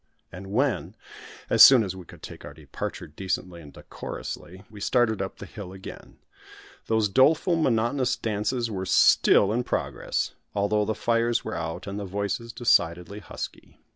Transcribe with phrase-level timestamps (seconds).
[0.31, 0.95] And when,
[1.47, 5.45] as soon as we could take our departure decently and decorously, we started up the
[5.45, 6.17] hill again,
[6.87, 12.05] those doleful monotonous dances were still in progress, although the fires were out, and the
[12.05, 13.77] voices decidedly husky.